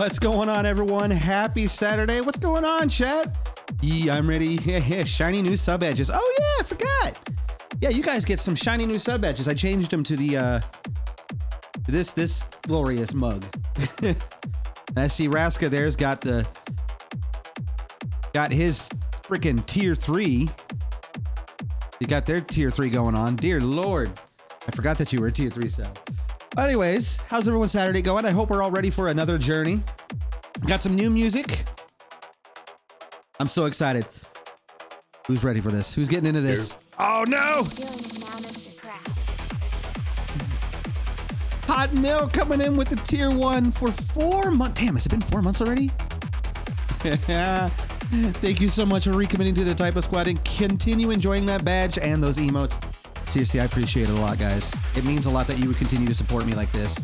[0.00, 1.10] What's going on, everyone?
[1.10, 2.22] Happy Saturday.
[2.22, 3.36] What's going on, chat?
[3.82, 4.56] Yeah, I'm ready.
[4.64, 6.10] Yeah, shiny new sub edges.
[6.10, 7.34] Oh, yeah, I forgot.
[7.82, 9.46] Yeah, you guys get some shiny new sub edges.
[9.46, 10.60] I changed them to the, uh,
[11.86, 13.44] this, this glorious mug.
[14.96, 16.48] I see Raska there's got the,
[18.32, 18.88] got his
[19.22, 20.48] freaking tier three.
[22.00, 23.36] You got their tier three going on.
[23.36, 24.18] Dear Lord.
[24.66, 25.98] I forgot that you were a tier three sub.
[26.58, 28.26] Anyways, how's everyone's Saturday going?
[28.26, 29.80] I hope we're all ready for another journey.
[30.66, 31.64] Got some new music.
[33.38, 34.06] I'm so excited.
[35.26, 35.94] Who's ready for this?
[35.94, 36.76] Who's getting into this?
[36.98, 37.66] Oh no!
[41.66, 44.80] Hot milk coming in with the tier one for four months.
[44.80, 45.90] Damn, has it been four months already?
[47.00, 51.96] Thank you so much for recommitting to the Typo Squad and continue enjoying that badge
[51.96, 52.74] and those emotes.
[53.30, 54.70] Seriously, I appreciate it a lot, guys.
[54.96, 56.98] It means a lot that you would continue to support me like this.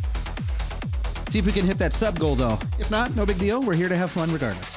[1.31, 2.59] See if we can hit that sub goal, though.
[2.79, 3.63] If not, no big deal.
[3.63, 4.76] We're here to have fun regardless.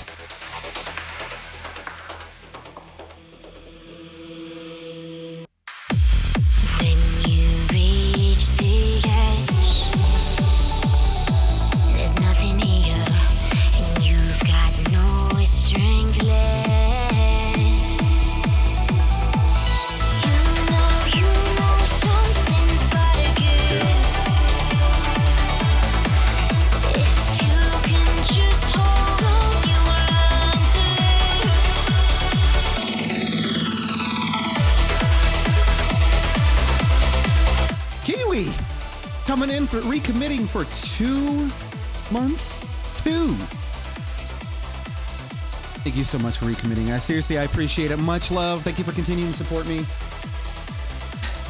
[46.09, 46.89] So much for recommitting.
[46.89, 47.97] I seriously, I appreciate it.
[47.97, 48.63] Much love.
[48.63, 49.85] Thank you for continuing to support me.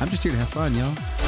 [0.02, 1.19] I'm just here to have fun, y'all.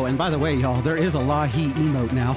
[0.00, 2.34] Oh, and by the way, y'all, there is a Lahi emote now.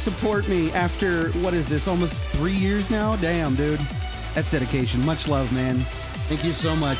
[0.00, 3.16] Support me after, what is this, almost three years now?
[3.16, 3.80] Damn, dude.
[4.34, 5.04] That's dedication.
[5.04, 5.78] Much love, man.
[6.28, 6.98] Thank you so much.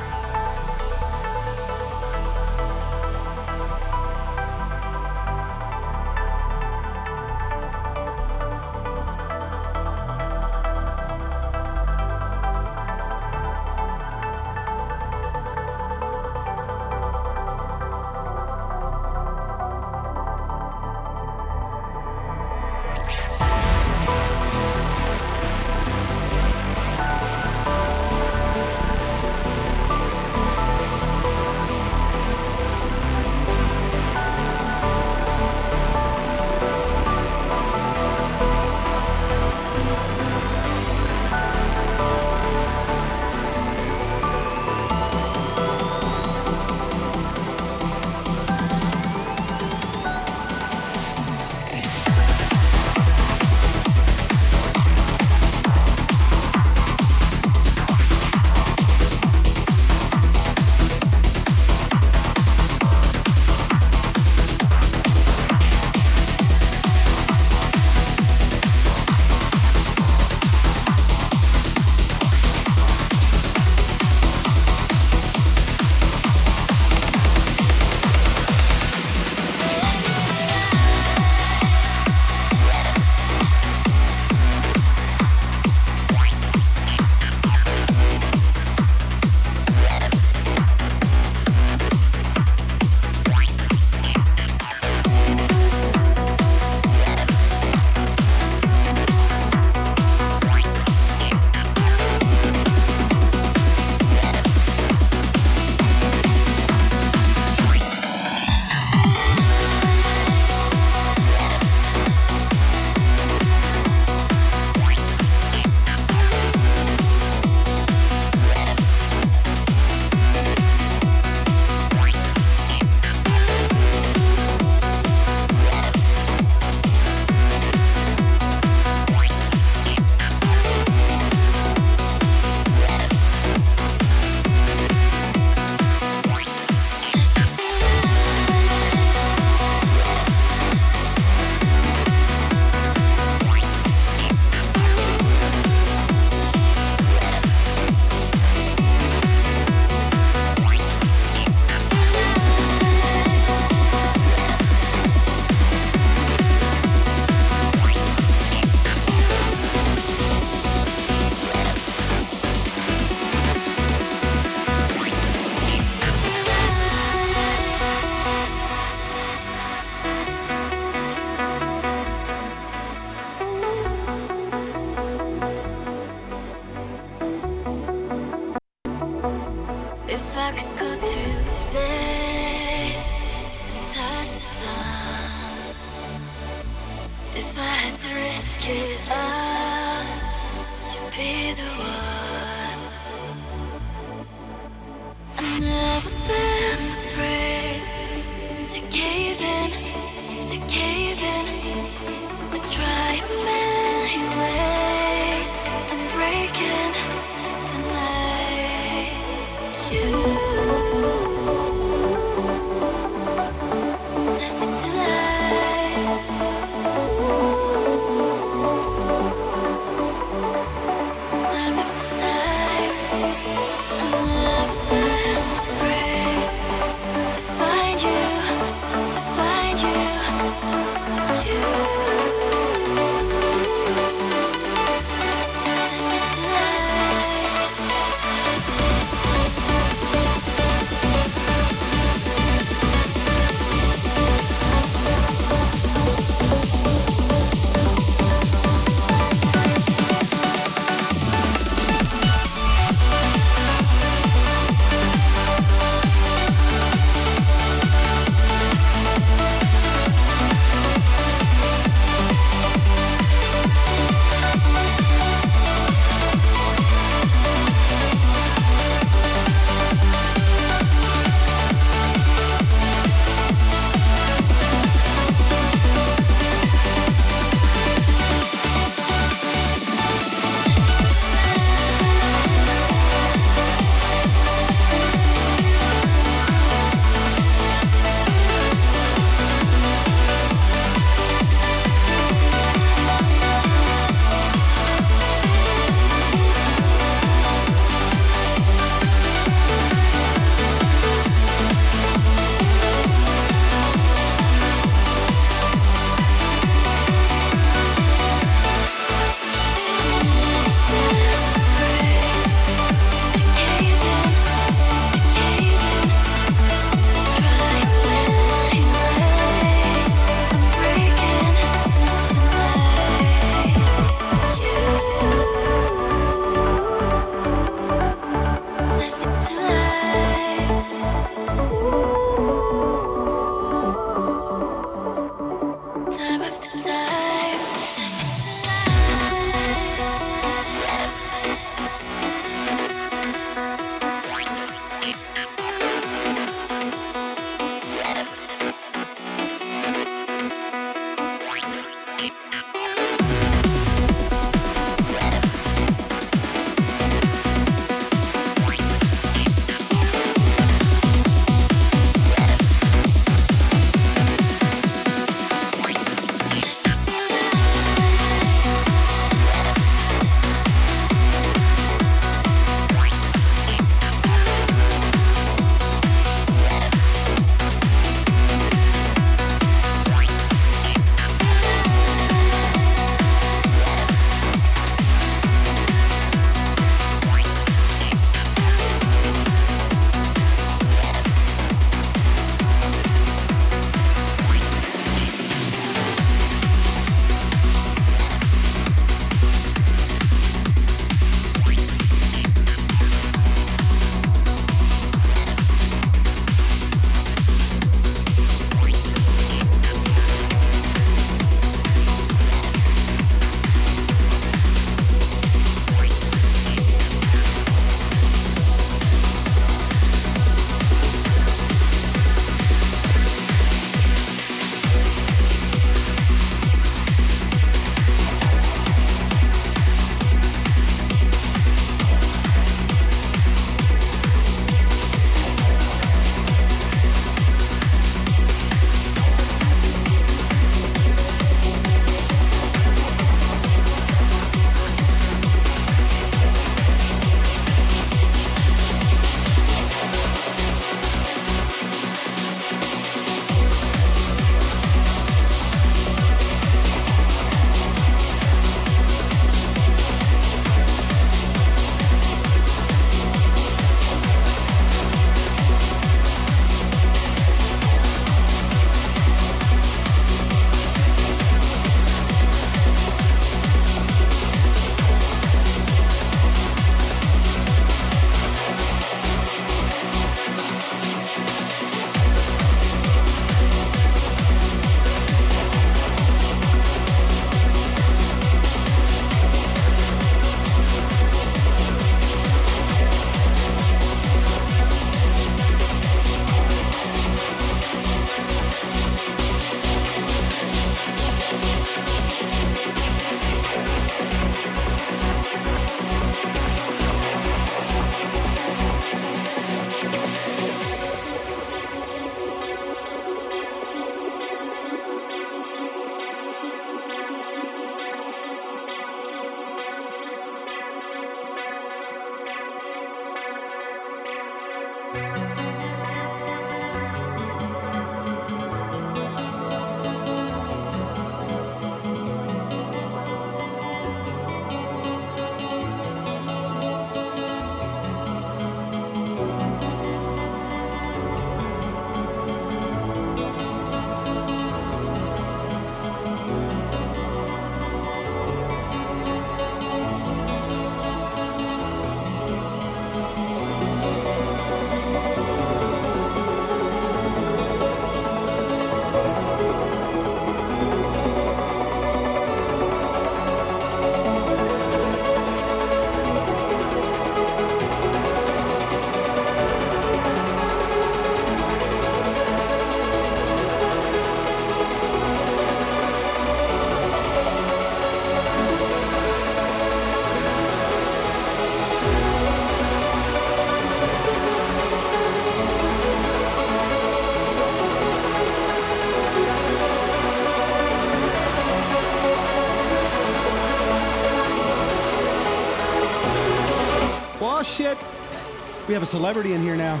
[598.90, 600.00] We have a celebrity in here now.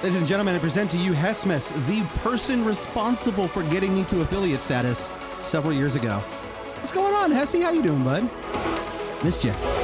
[0.00, 4.20] Ladies and gentlemen, I present to you Hesmus, the person responsible for getting me to
[4.20, 6.18] affiliate status several years ago.
[6.78, 7.60] What's going on, Hesse?
[7.60, 8.30] How you doing, bud?
[9.24, 9.75] Missed you.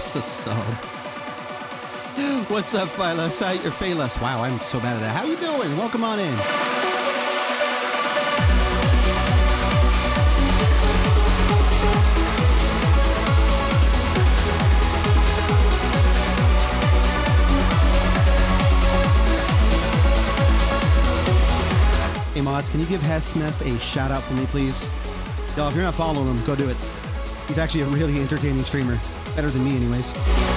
[0.00, 0.20] A.
[2.48, 3.38] What's up, Phylus?
[3.38, 4.20] How your Phalos?
[4.20, 5.14] Wow, I'm so bad at that.
[5.14, 5.76] How you doing?
[5.76, 6.34] Welcome on in.
[22.32, 24.90] Hey mods, can you give Hesmes a shout out for me, please?
[25.56, 26.76] Y'all, if you're not following him, go do it.
[27.46, 28.98] He's actually a really entertaining streamer.
[29.36, 30.49] Better than me, anyways.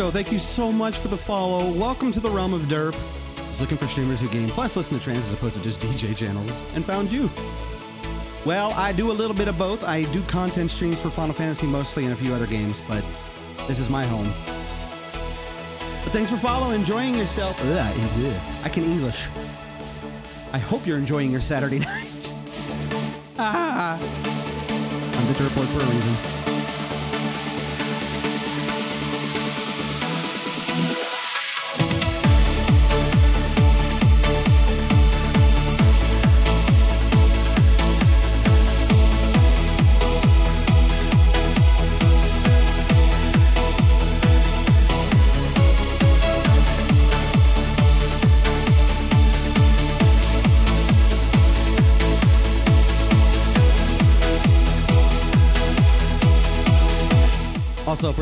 [0.00, 1.70] Briscoe, thank you so much for the follow.
[1.78, 2.94] Welcome to the realm of derp.
[2.94, 5.78] I was looking for streamers who game plus listen to trance as opposed to just
[5.82, 7.28] DJ channels and found you.
[8.46, 9.84] Well, I do a little bit of both.
[9.84, 13.04] I do content streams for Final Fantasy mostly and a few other games, but
[13.68, 14.24] this is my home.
[16.02, 17.60] But thanks for following, enjoying yourself.
[17.62, 19.26] Ugh, I can English.
[20.54, 22.34] I hope you're enjoying your Saturday night.
[23.38, 26.39] ah, I'm the Derp Boy for a reason.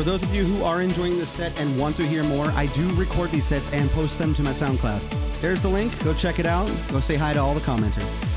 [0.09, 2.91] Those of you who are enjoying this set and want to hear more, I do
[2.95, 5.39] record these sets and post them to my SoundCloud.
[5.39, 6.03] There's the link.
[6.03, 6.67] Go check it out.
[6.89, 8.28] Go say hi to all the commenters.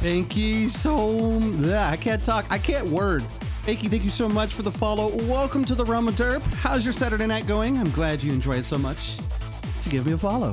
[0.00, 2.46] Pinky, so yeah, I can't talk.
[2.48, 3.22] I can't word.
[3.64, 5.08] Pinky, thank you so much for the follow.
[5.26, 6.40] Welcome to the Realm of Derp.
[6.54, 7.76] How's your Saturday night going?
[7.76, 9.18] I'm glad you enjoyed it so much
[9.82, 10.52] to give me a follow.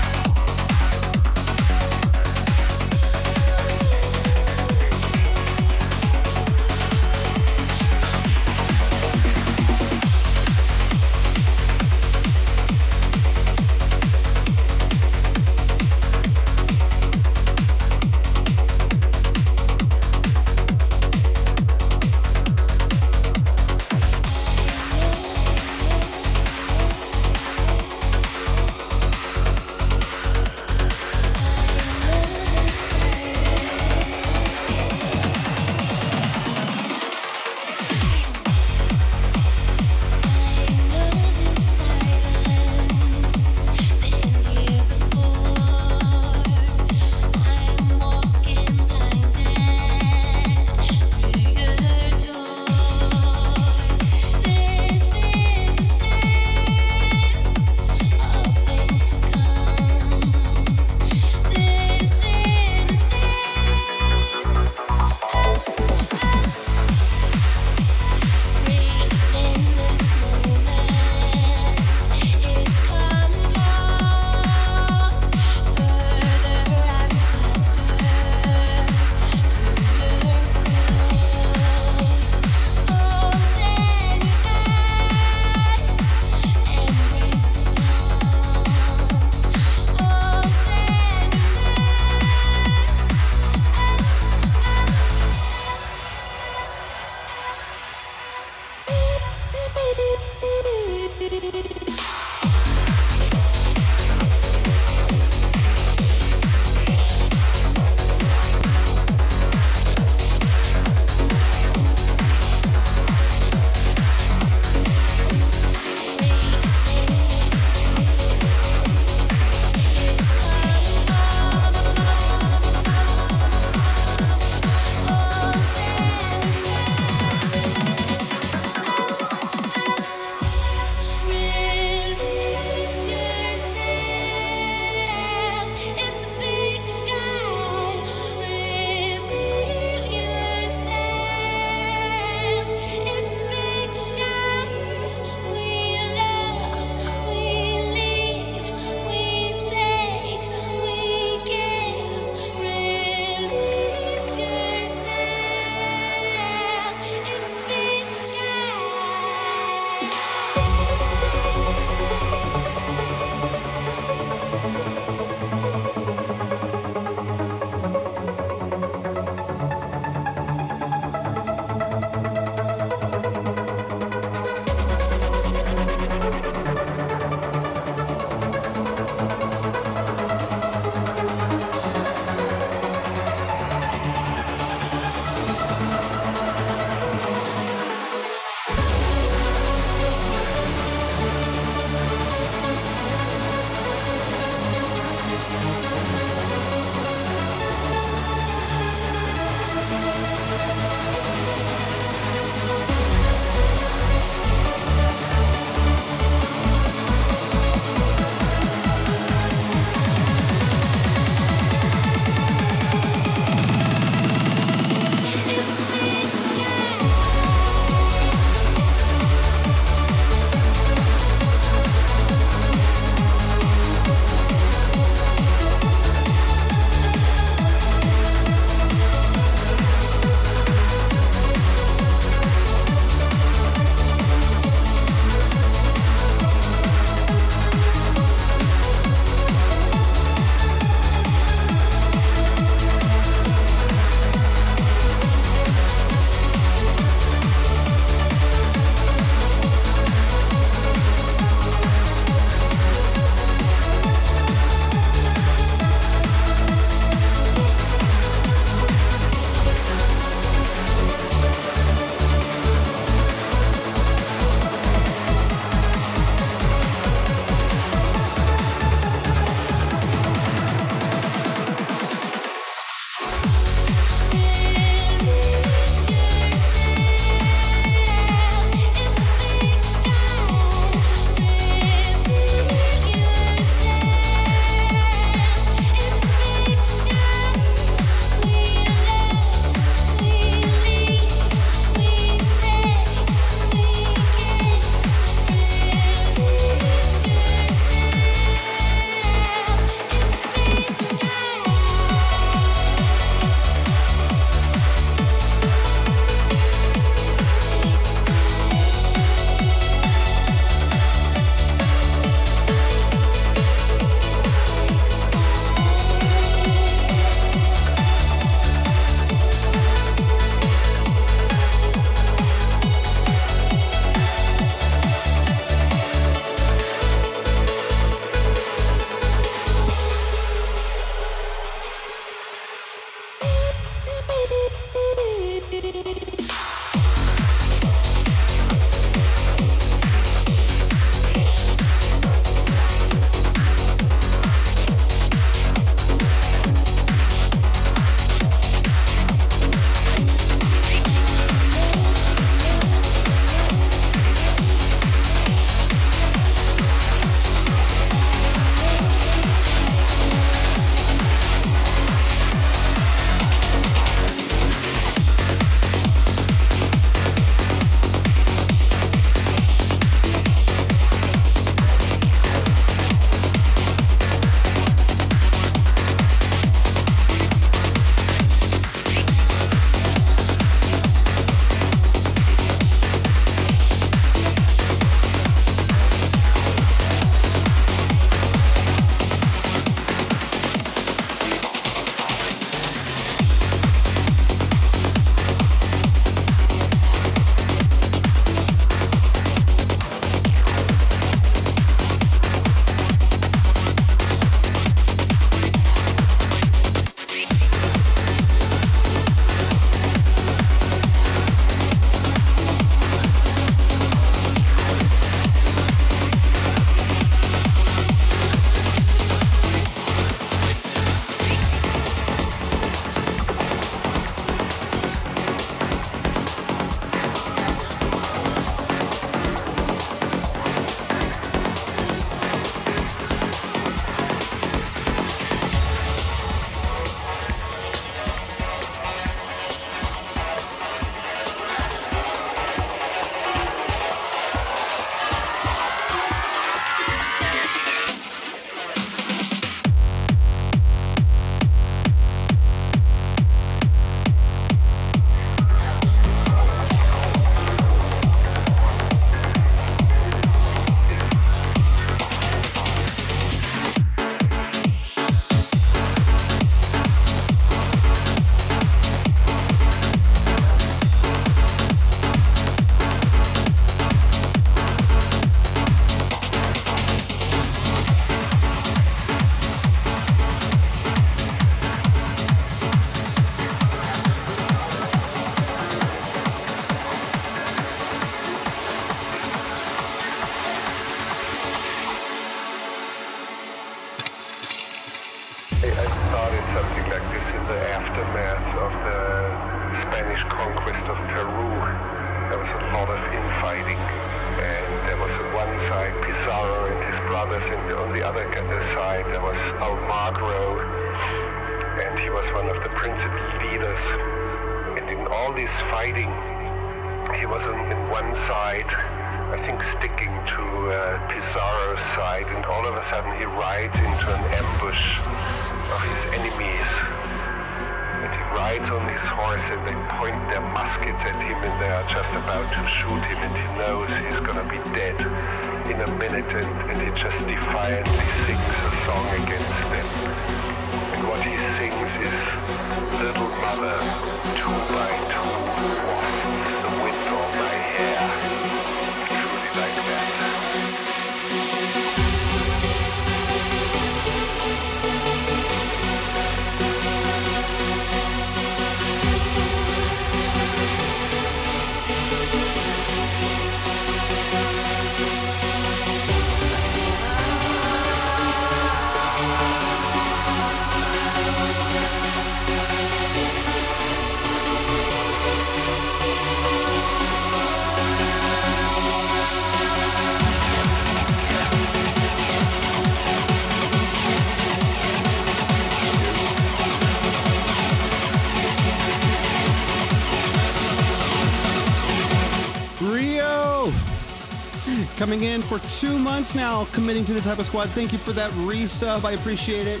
[595.28, 597.90] coming in for two months now, committing to the type of squad.
[597.90, 599.26] Thank you for that resub.
[599.26, 600.00] I appreciate it.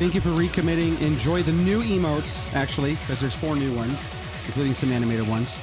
[0.00, 1.00] Thank you for recommitting.
[1.00, 3.96] Enjoy the new emotes, actually, because there's four new ones,
[4.46, 5.56] including some animated ones.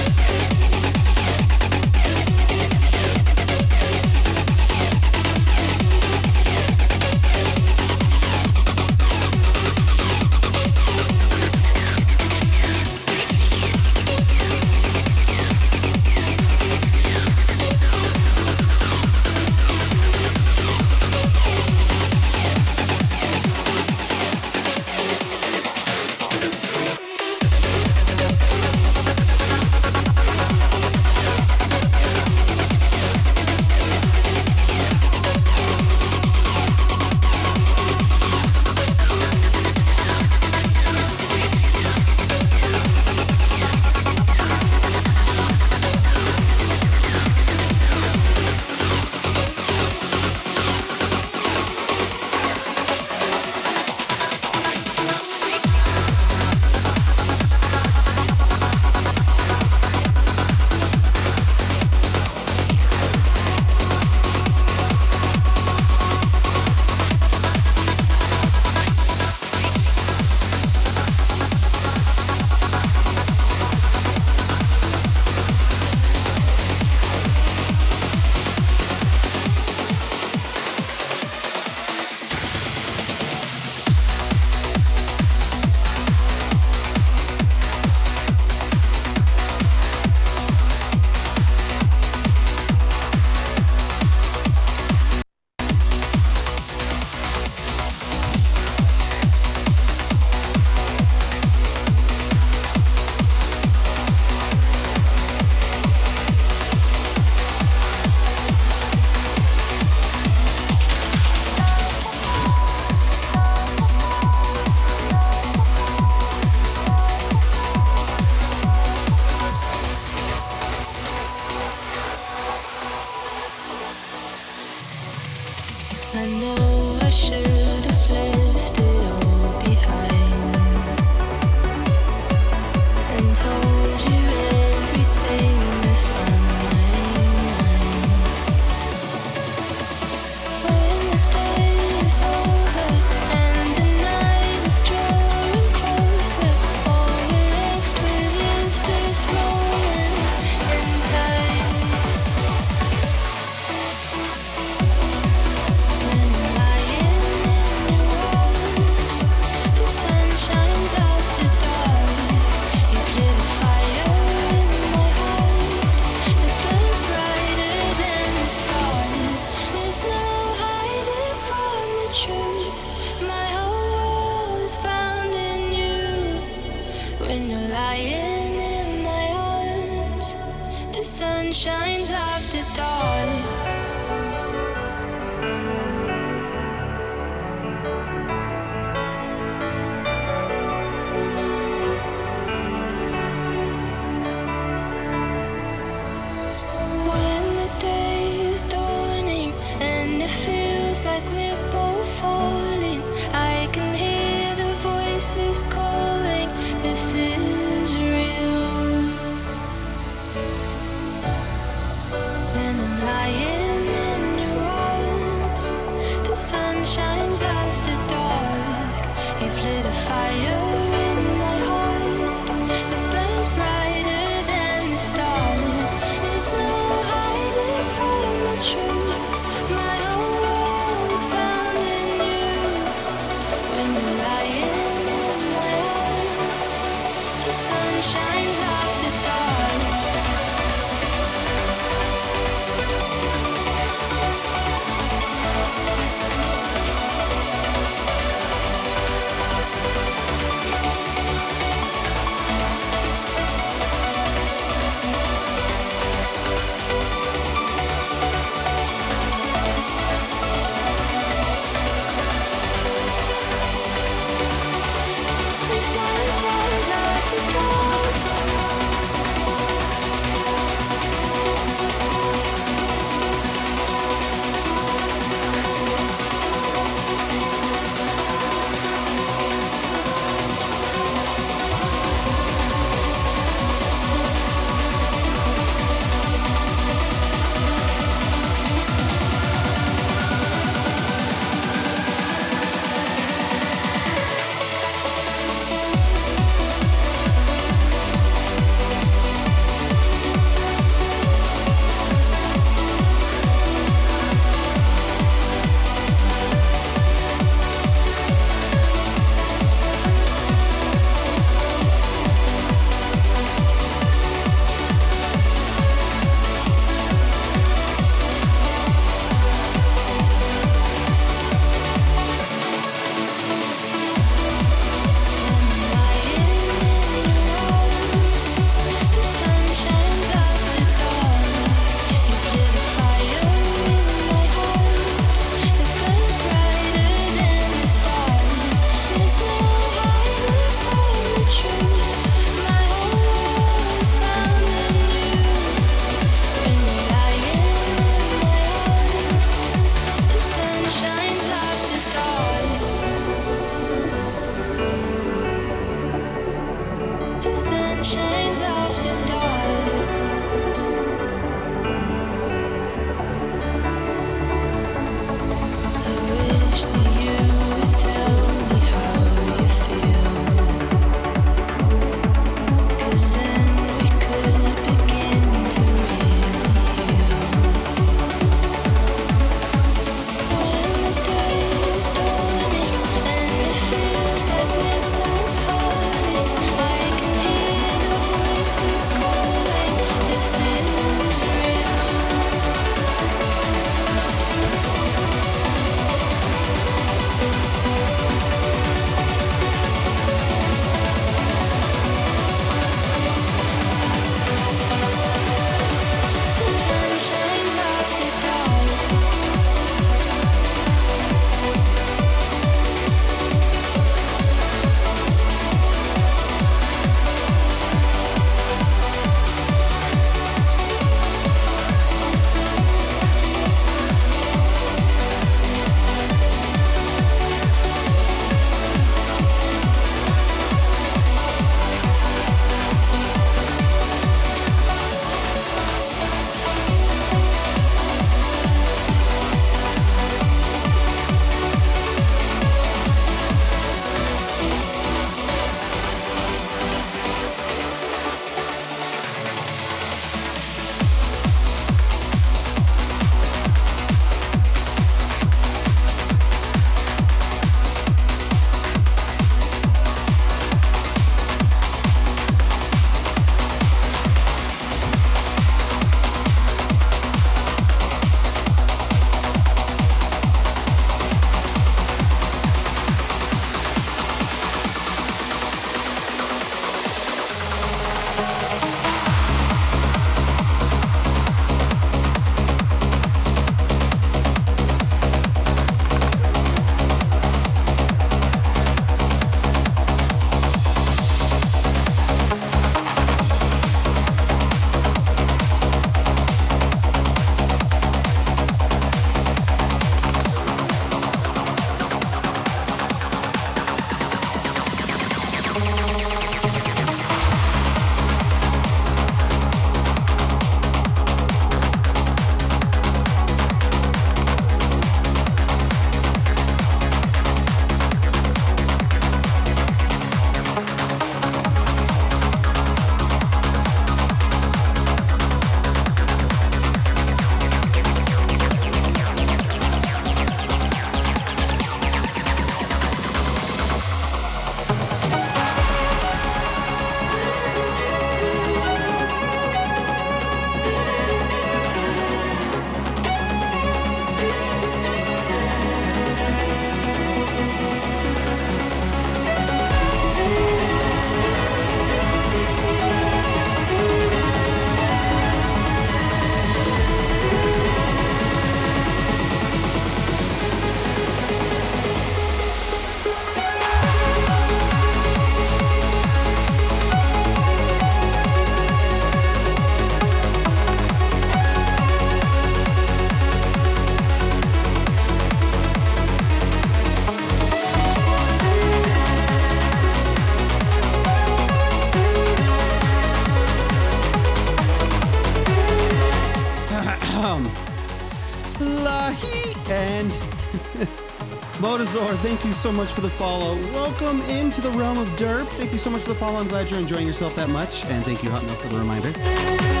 [592.01, 593.75] Motazor, thank you so much for the follow.
[593.93, 595.67] Welcome into the realm of derp.
[595.73, 596.57] Thank you so much for the follow.
[596.57, 598.05] I'm glad you're enjoying yourself that much.
[598.05, 600.00] And thank you, Hot Milk, for the reminder.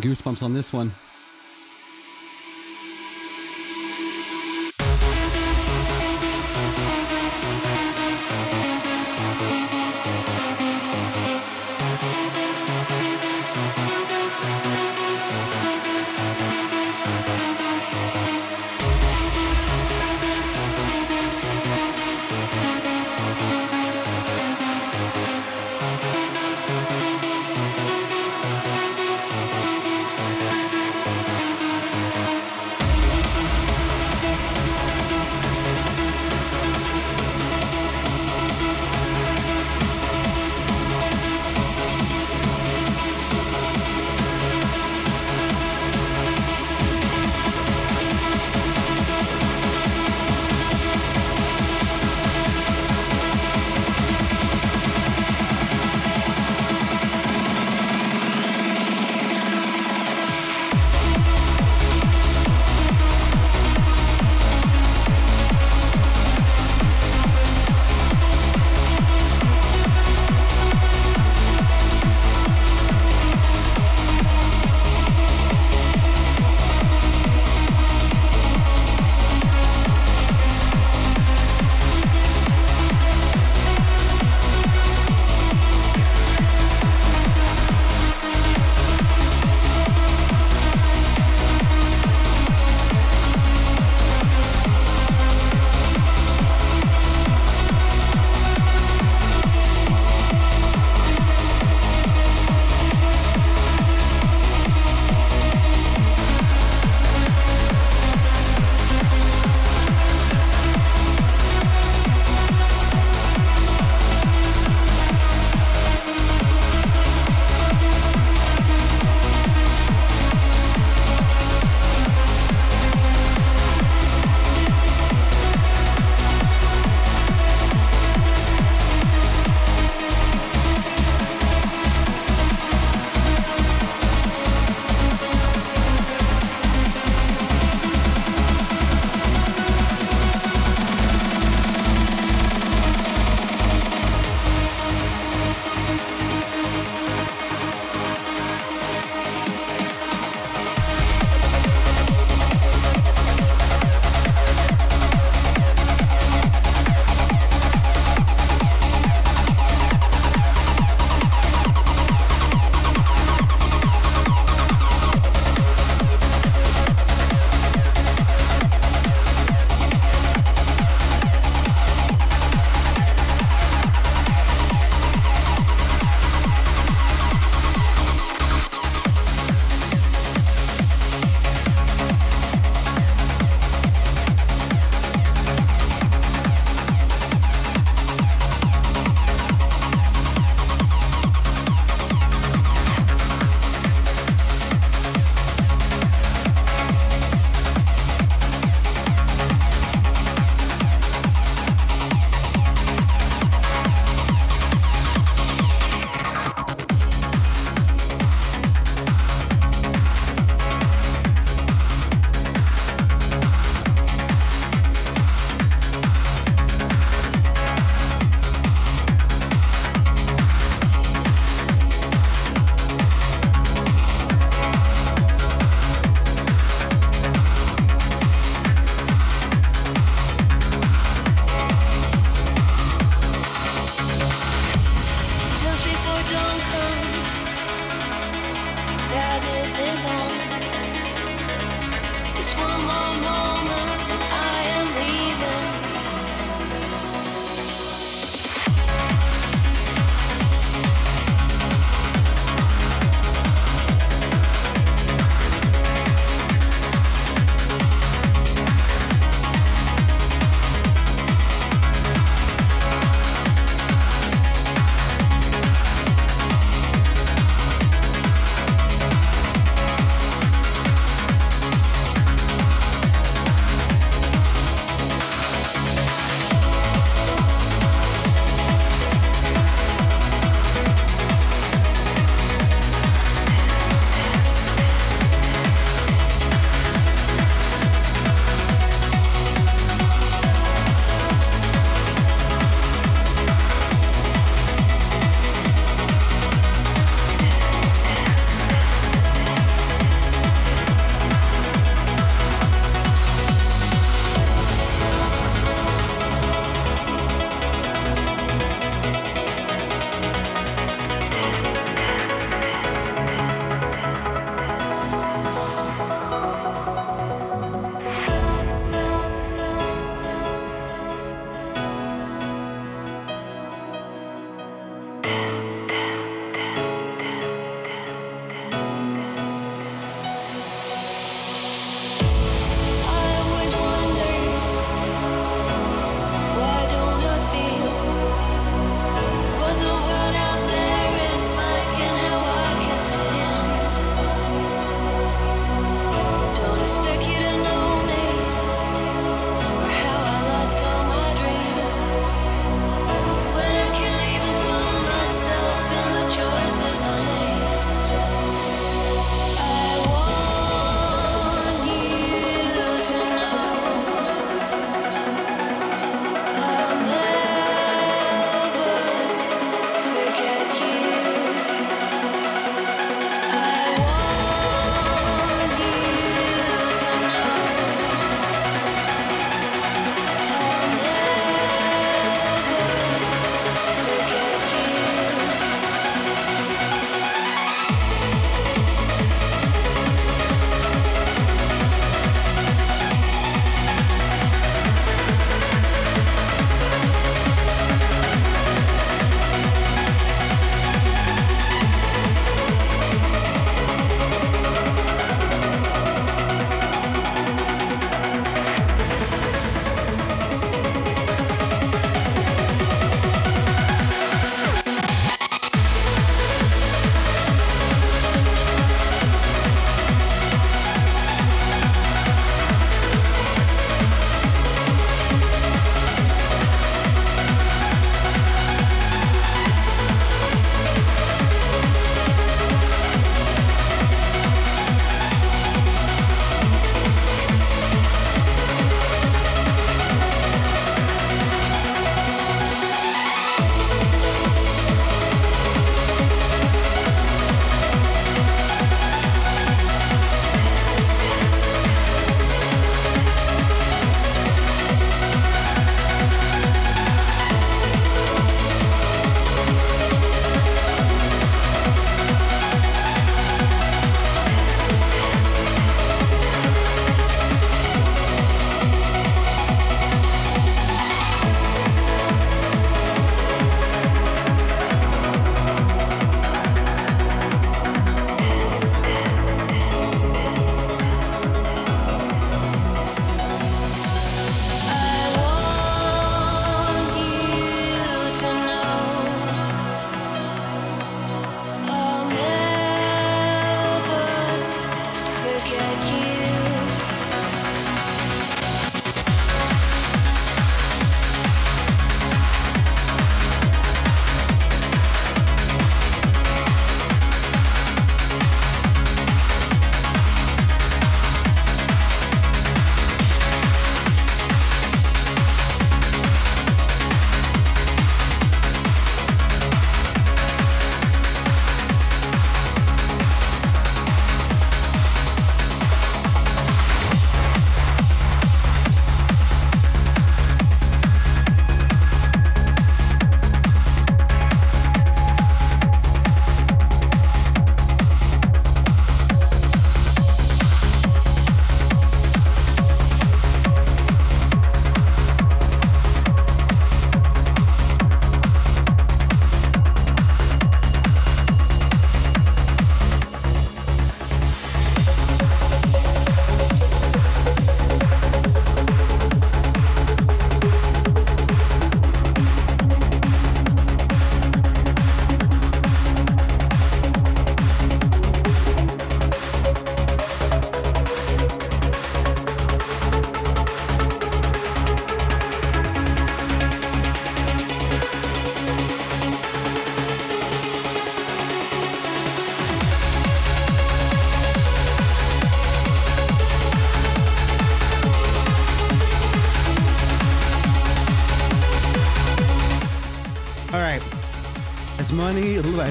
[0.00, 0.92] Goosebumps on this one.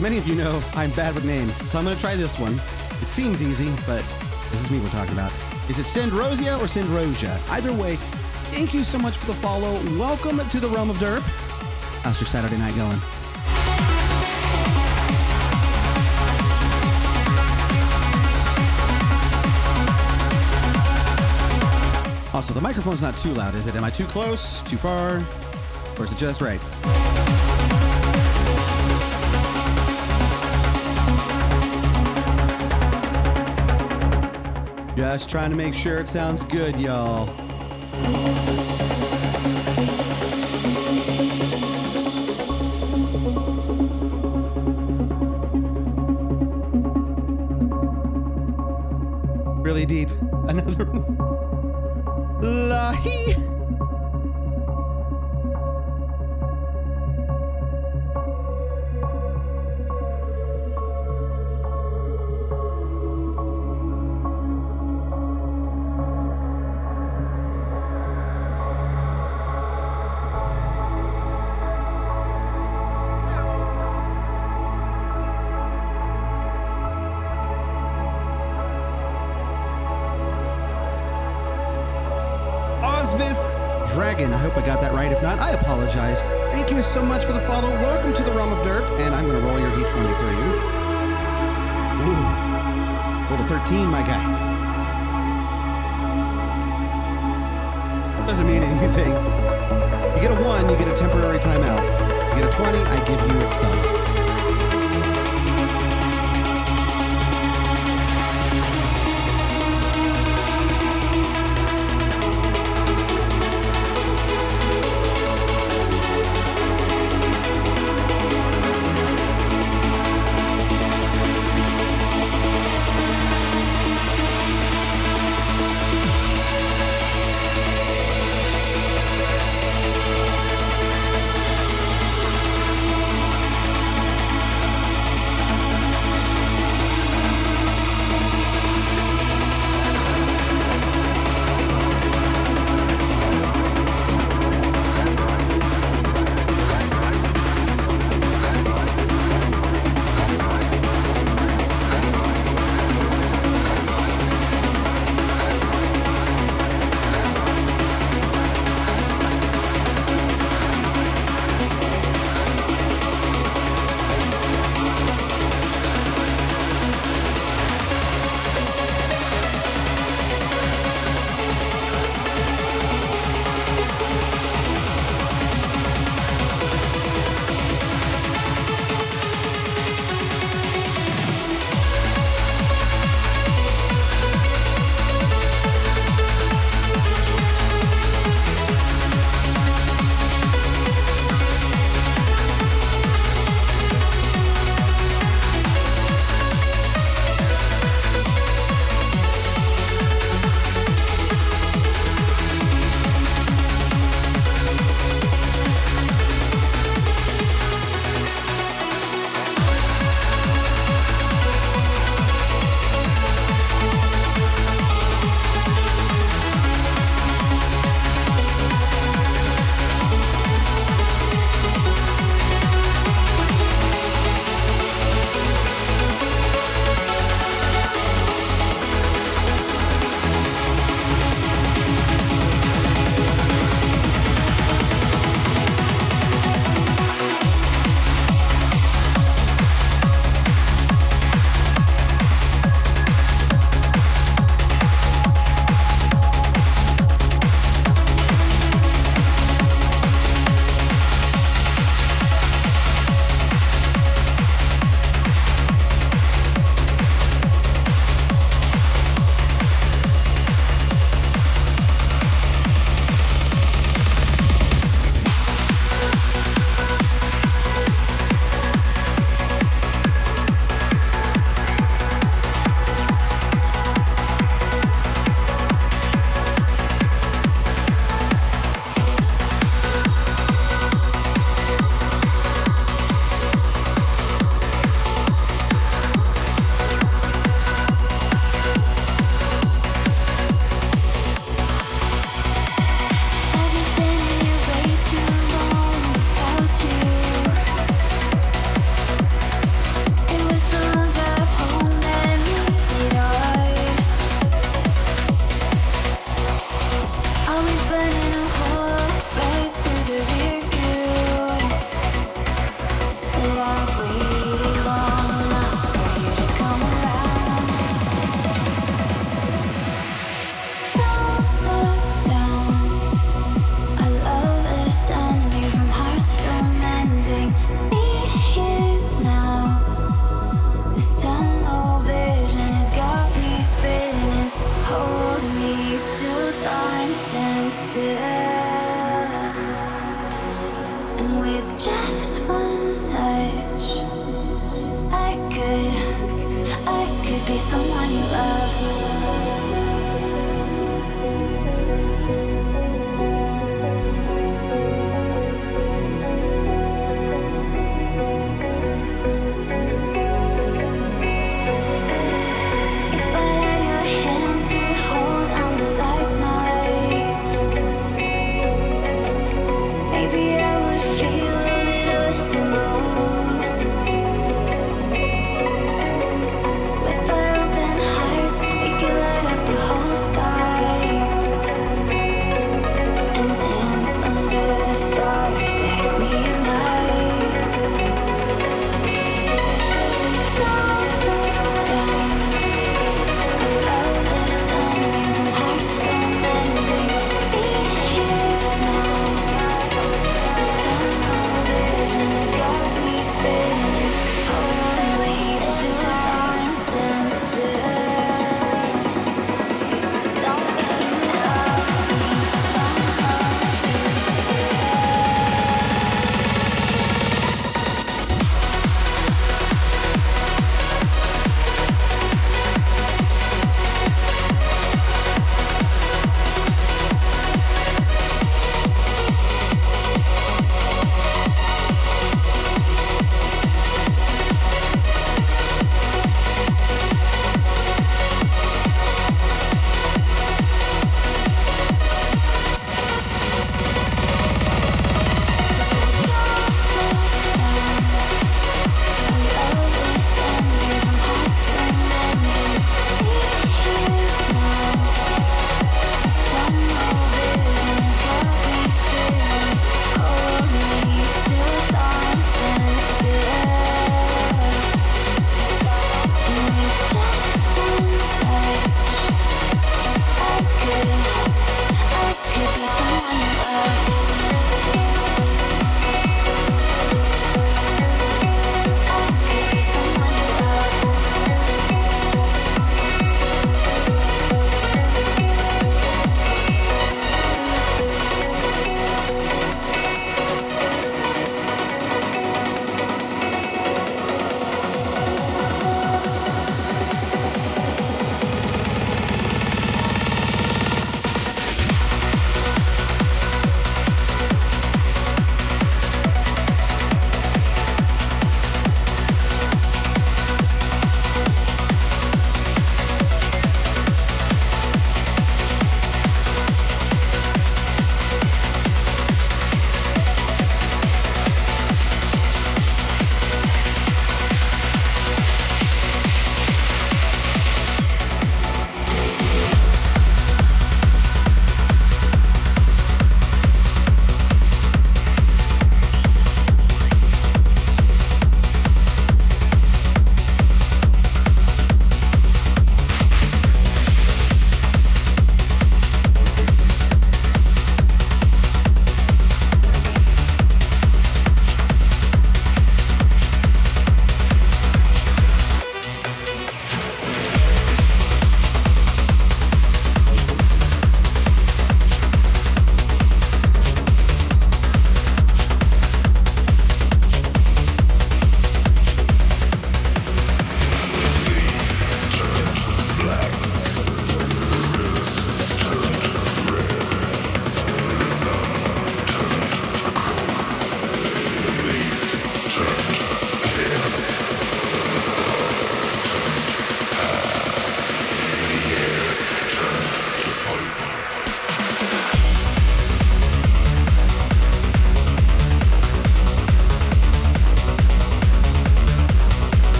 [0.00, 2.54] Many of you know, I'm bad with names, so I'm going to try this one.
[3.02, 4.02] It seems easy, but
[4.50, 5.30] this is me we're talking about.
[5.68, 7.38] Is it Sandrosia or Sandrosia?
[7.50, 7.96] Either way,
[8.50, 9.74] thank you so much for the follow.
[9.98, 11.20] Welcome to the realm of derp.
[12.00, 12.98] How's your Saturday night going?
[22.32, 23.74] Also, the microphone's not too loud, is it?
[23.74, 25.22] Am I too close, too far,
[25.98, 26.60] or is it just right?
[35.12, 37.28] Just trying to make sure it sounds good, y'all.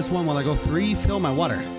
[0.00, 1.69] This one while I go refill my water.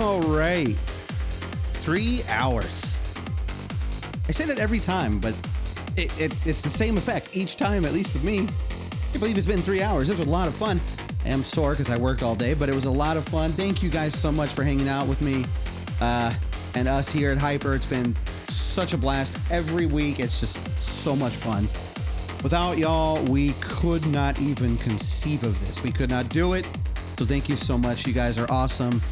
[0.00, 0.76] All right.
[1.72, 2.96] Three hours.
[4.28, 5.34] I say that every time, but
[5.96, 8.46] it, it, it's the same effect each time, at least with me.
[9.12, 10.08] I believe it's been three hours.
[10.08, 10.80] It was a lot of fun.
[11.24, 13.50] I am sore because I worked all day, but it was a lot of fun.
[13.50, 15.44] Thank you guys so much for hanging out with me
[16.00, 16.32] uh,
[16.76, 17.74] and us here at Hyper.
[17.74, 18.14] It's been
[18.46, 20.20] such a blast every week.
[20.20, 21.62] It's just so much fun.
[22.44, 25.82] Without y'all, we could not even conceive of this.
[25.82, 26.68] We could not do it.
[27.18, 28.06] So thank you so much.
[28.06, 29.02] You guys are awesome.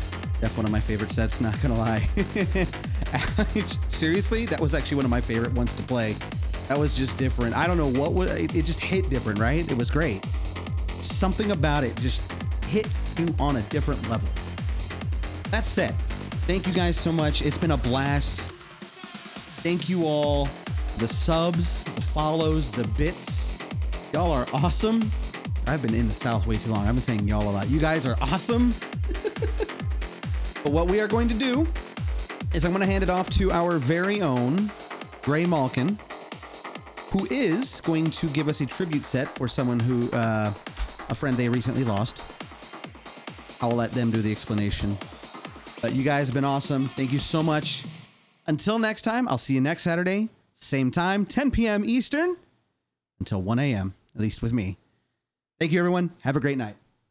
[0.40, 2.00] That's one of my favorite sets, not gonna lie.
[3.88, 6.14] Seriously, that was actually one of my favorite ones to play.
[6.68, 7.56] That was just different.
[7.56, 9.68] I don't know what was it, it just hit different, right?
[9.70, 10.24] It was great.
[11.00, 12.30] Something about it just
[12.64, 12.86] hit
[13.18, 14.28] you on a different level.
[15.50, 15.94] That said,
[16.46, 17.42] thank you guys so much.
[17.42, 18.50] It's been a blast.
[19.62, 20.48] Thank you all.
[20.98, 23.56] The subs, the follows, the bits.
[24.12, 25.10] Y'all are awesome.
[25.66, 26.86] I've been in the South way too long.
[26.86, 27.68] I've been saying y'all a lot.
[27.68, 28.72] You guys are awesome.
[30.76, 31.66] What we are going to do
[32.52, 34.70] is I'm going to hand it off to our very own
[35.22, 35.98] Gray Malkin,
[37.12, 40.52] who is going to give us a tribute set for someone who, uh,
[41.08, 42.22] a friend they recently lost.
[43.62, 44.98] I'll let them do the explanation.
[45.80, 46.88] But you guys have been awesome.
[46.88, 47.86] Thank you so much.
[48.46, 51.84] Until next time, I'll see you next Saturday, same time, 10 p.m.
[51.86, 52.36] Eastern,
[53.18, 54.76] until 1 a.m., at least with me.
[55.58, 56.10] Thank you, everyone.
[56.20, 56.76] Have a great night.